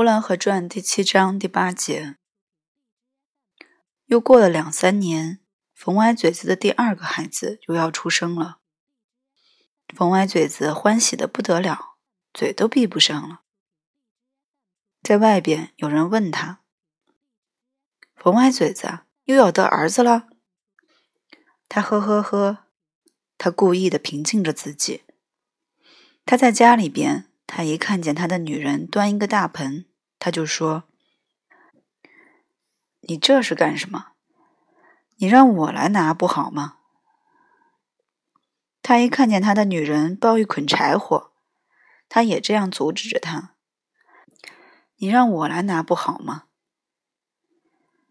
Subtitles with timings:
[0.00, 2.16] 呼兰河传第七章第八节。
[4.06, 5.40] 又过了两三年，
[5.74, 8.60] 冯歪嘴子的第二个孩子又要出生了。
[9.94, 11.98] 冯歪嘴子欢喜的不得了，
[12.32, 13.42] 嘴都闭不上了。
[15.02, 16.62] 在外边有人问他
[18.16, 20.28] ：“冯歪嘴子又要得儿子了？”
[21.68, 22.64] 他呵呵呵，
[23.36, 25.04] 他故意的平静着自己。
[26.24, 27.26] 他在家里边。
[27.52, 29.84] 他一看见他的女人端一个大盆，
[30.20, 30.84] 他就说
[33.00, 34.12] ：“你这是干什么？
[35.16, 36.76] 你让我来拿不好吗？”
[38.82, 41.32] 他一看见他的女人抱一捆柴火，
[42.08, 43.54] 他也这样阻止着他
[44.96, 46.44] ：“你让我来拿不好吗？”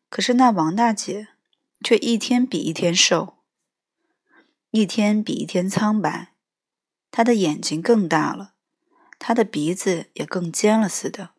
[0.09, 1.27] 可是那王大姐
[1.83, 3.37] 却一天比一天瘦，
[4.71, 6.33] 一天比一天苍白，
[7.11, 8.55] 她的眼睛更大了。
[9.19, 11.35] 她的鼻子也更尖了似的。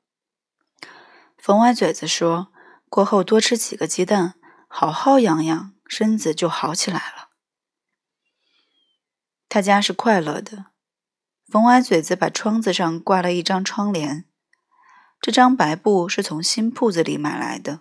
[1.43, 2.53] 冯歪嘴子说
[2.91, 4.35] ：“过后多吃几个鸡蛋，
[4.69, 7.30] 好好养养，身子就好起来了。”
[9.49, 10.66] 他家是快乐的。
[11.49, 14.27] 冯歪嘴子把窗子上挂了一张窗帘，
[15.21, 17.80] 这张白布是从新铺子里买来的。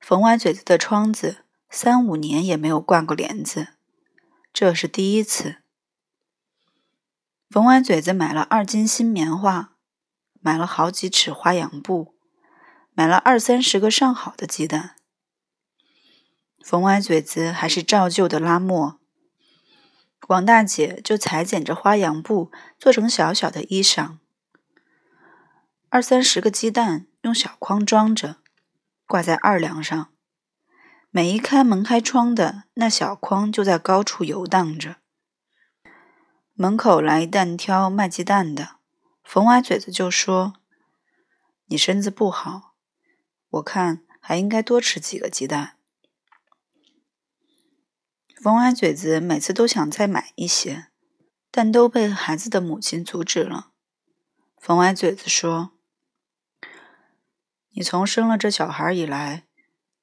[0.00, 3.74] 冯歪嘴子的窗子三五年也没有挂过帘子，
[4.52, 5.58] 这是第一次。
[7.50, 9.76] 冯歪嘴子买了二斤新棉花，
[10.40, 12.11] 买了好几尺花洋布，
[12.94, 14.96] 买了二三十个上好的鸡蛋。
[16.62, 19.00] 冯歪嘴子还是照旧的拉磨，
[20.28, 24.18] 王大姐就裁剪着花洋布做成小小的衣裳。
[25.88, 28.36] 二三十个鸡蛋用小筐装着，
[29.06, 30.08] 挂在二梁上，
[31.10, 34.96] 每一开门开窗的那小筐就在高处游荡着。
[36.54, 38.76] 门口来一担挑卖鸡蛋的，
[39.24, 40.54] 冯歪嘴子就说
[41.66, 42.71] ：“你身子不好，
[43.52, 45.78] 我看还应该多吃几个鸡蛋。”
[48.42, 50.88] 冯歪嘴子每次都想再买一些，
[51.50, 53.70] 但都被孩子的母亲阻止了。
[54.60, 55.72] 冯歪嘴子说
[57.70, 59.46] ：“你从生了这小孩以来，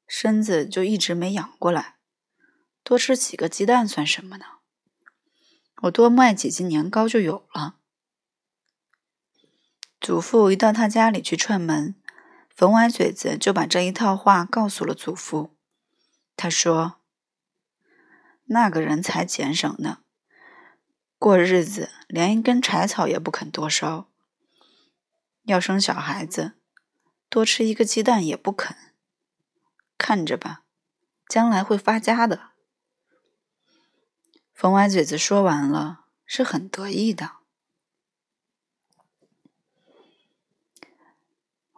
[0.07, 1.97] 身子就一直没养过来，
[2.83, 4.45] 多吃几个鸡蛋算什么呢？”
[5.83, 7.77] 我多卖几斤年糕就有了。
[10.01, 11.95] 祖父一到他家里去串门，
[12.59, 15.55] 冯歪嘴子就把这一套话告诉了祖父。
[16.35, 16.99] 他说
[18.47, 19.99] ：“那个人才俭省呢，
[21.17, 24.09] 过日子连一根柴草也不肯多烧。
[25.43, 26.55] 要生小孩子，
[27.29, 28.75] 多吃一个鸡蛋也不肯。
[29.97, 30.63] 看着吧，
[31.29, 32.49] 将来会发家的。”
[34.53, 37.25] 冯歪嘴子说完了，是很得意的。《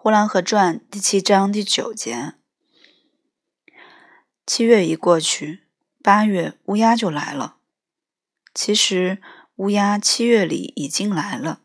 [0.04, 2.34] 呼兰河传》第七章第九节：
[4.48, 5.68] 七月一过去，
[6.02, 7.58] 八月乌鸦就来了。
[8.52, 9.22] 其实
[9.58, 11.62] 乌鸦七月里已经来了，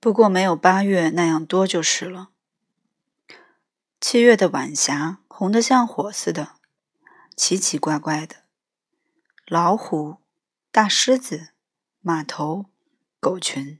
[0.00, 2.30] 不过没有八月那样多就是了。
[4.00, 6.56] 七月的晚霞红得像火似的，
[7.36, 8.38] 奇奇怪怪的。
[9.46, 10.16] 老虎、
[10.72, 11.50] 大狮子、
[12.00, 12.66] 马头、
[13.20, 13.78] 狗群，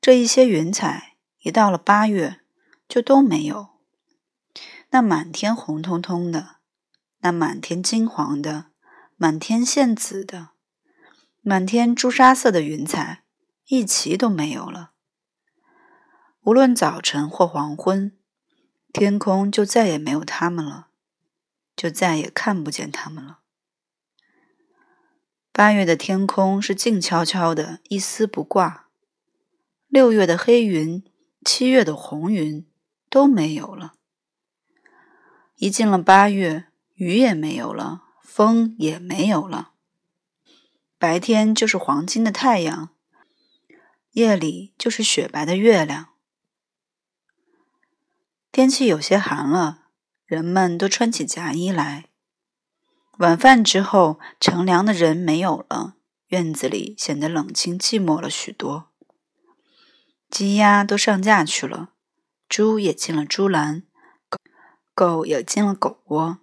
[0.00, 1.07] 这一些云彩
[1.48, 2.40] 一到了八月
[2.86, 3.68] 就都没有。
[4.90, 6.56] 那满天红彤彤的，
[7.20, 8.66] 那满天金黄的，
[9.16, 10.50] 满天现紫的，
[11.40, 13.24] 满天朱砂色的云彩，
[13.68, 14.90] 一齐都没有了。
[16.42, 18.12] 无论早晨或黄昏，
[18.92, 20.88] 天空就再也没有它们了，
[21.74, 23.38] 就再也看不见它们了。
[25.50, 28.88] 八月的天空是静悄悄的，一丝不挂。
[29.88, 31.02] 六月的黑云，
[31.44, 32.66] 七月的红云
[33.08, 33.94] 都没有了。
[35.56, 39.72] 一进了八月，雨也没有了，风也没有了。
[40.98, 42.90] 白天就是黄金的太阳，
[44.12, 46.08] 夜里就是雪白的月亮。
[48.50, 49.88] 天气有些寒了，
[50.24, 52.06] 人们都穿起夹衣来。
[53.18, 55.96] 晚饭之后，乘凉的人没有了，
[56.28, 58.87] 院子里显得冷清寂寞了许多。
[60.30, 61.90] 鸡鸭都上架去了，
[62.48, 63.82] 猪也进了猪栏，
[64.28, 64.38] 狗
[64.94, 66.38] 狗也进了狗窝。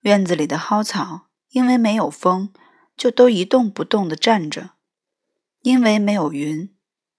[0.00, 2.52] 院子里的蒿草因为没有风，
[2.96, 4.70] 就都一动不动地站着；
[5.62, 6.74] 因为没有云，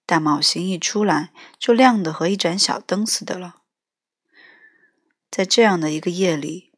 [0.06, 3.56] 大帽星一出来就亮得和一盏小灯似的了。
[5.30, 6.68] 在这样的一个夜里。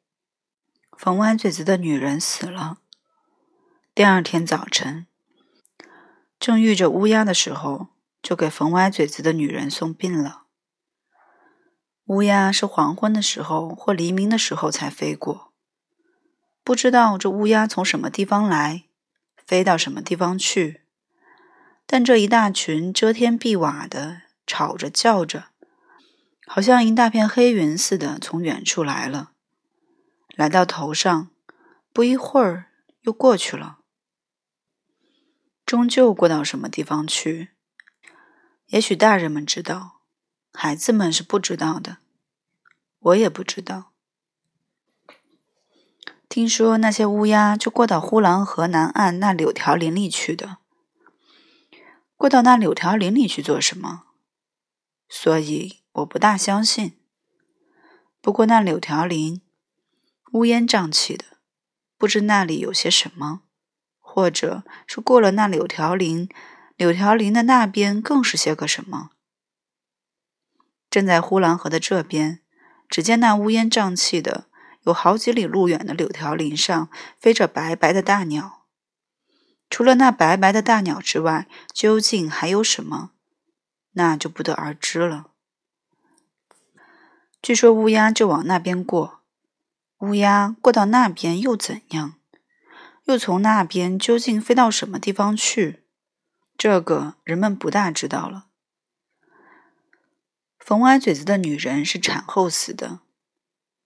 [0.99, 2.81] 冯歪嘴子的女人死了。
[3.94, 5.06] 第二天早晨，
[6.38, 7.87] 正遇着乌鸦的时候，
[8.22, 10.44] 就给缝歪嘴子的女人送病了。
[12.06, 15.52] 乌鸦是黄昏的时候或黎明的时候才飞过，
[16.64, 18.84] 不知道这乌鸦从什么地方来，
[19.46, 20.82] 飞到什么地方去。
[21.87, 25.46] 但这一大群遮天蔽瓦的，吵着叫着，
[26.46, 29.32] 好像一大片黑云似的，从远处来了，
[30.34, 31.31] 来到头上，
[31.93, 32.66] 不一会儿
[33.02, 33.78] 又过去了，
[35.64, 37.50] 终究过到什么地方去？
[38.70, 40.00] 也许大人们知道。
[40.52, 41.99] 孩子们是不知道的，
[42.99, 43.93] 我也不知道。
[46.28, 50.58] 听说那些乌鸦就过到呼兰河南岸那柳条林里去的。
[52.17, 54.05] 过到那柳条林里去做什么？
[55.08, 56.99] 所以我不大相信。
[58.20, 59.40] 不过那柳条林
[60.32, 61.25] 乌烟瘴气的，
[61.96, 63.43] 不知那里有些什么，
[63.99, 66.28] 或者是过了那柳条林，
[66.81, 69.11] 柳条林的那边更是些个什么。
[70.88, 72.41] 正在呼兰河的这边，
[72.88, 74.47] 只见那乌烟瘴气的、
[74.85, 76.88] 有好几里路远的柳条林上
[77.19, 78.65] 飞着白白的大鸟。
[79.69, 83.11] 除了那白白的大鸟之外，究竟还有什么？
[83.93, 85.26] 那就不得而知了。
[87.43, 89.21] 据说乌鸦就往那边过，
[89.99, 92.15] 乌鸦过到那边又怎样？
[93.05, 95.85] 又从那边究竟飞到什么地方去？
[96.62, 98.49] 这个人们不大知道了。
[100.59, 103.01] 缝歪嘴子的女人是产后死的。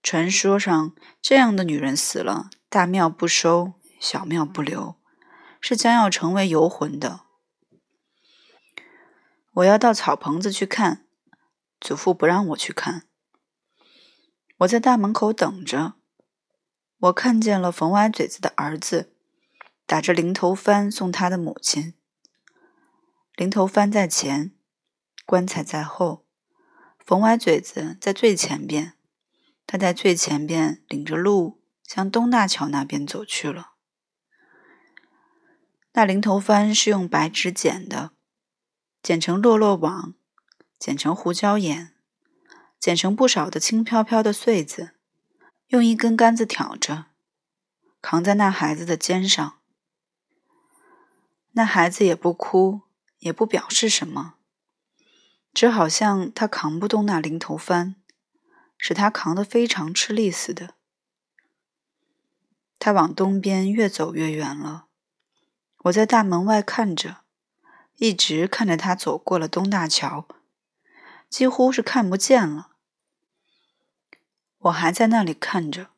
[0.03, 0.93] 传说上，
[1.23, 4.97] 这样的女人死了，大庙不收，小庙不留，
[5.61, 7.21] 是将要成为游魂的。
[9.53, 11.07] 我要到草棚子去看，
[11.81, 13.05] 祖父不让我去看。
[14.59, 15.95] 我在大门口等着。
[16.99, 19.15] 我看见了缝歪嘴子的儿子，
[19.87, 21.95] 打着零头幡送他的母亲。
[23.37, 24.53] 零头幡在前，
[25.27, 26.25] 棺材在后。
[27.05, 28.95] 缝歪嘴子在最前边，
[29.67, 33.73] 他在最前边领着路向东大桥那边走去了。
[35.93, 38.13] 那零头幡是用白纸剪的，
[39.03, 40.15] 剪成落落网，
[40.79, 41.95] 剪成胡椒眼，
[42.79, 44.95] 剪成不少的轻飘飘的穗子，
[45.67, 47.07] 用一根杆子挑着，
[48.01, 49.59] 扛在那孩子的肩上。
[51.53, 52.81] 那孩子也不哭，
[53.25, 54.35] 也不表示什么。
[55.55, 57.97] 只好像他扛不动那零头帆，
[58.77, 60.75] 使他扛得非常吃力似的。
[62.79, 64.89] 他往东边越走越远了，
[65.85, 67.23] 我在大门外看着，
[67.97, 70.29] 一直看着他走过了东大桥，
[71.31, 72.73] 几乎是看不见了。
[74.59, 75.89] 我还在那里看着，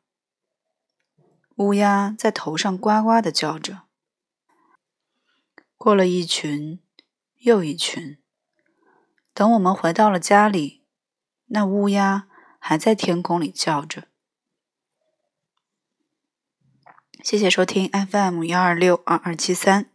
[1.55, 3.81] 乌鸦在头上呱呱的叫着，
[5.77, 6.79] 过了一群
[7.47, 8.17] 又一群。
[9.33, 10.83] 等我们回到了家里，
[11.45, 12.27] 那乌鸦
[12.59, 14.09] 还在天空里叫着。
[17.23, 19.89] 谢谢收听 FM 幺二六二二七三。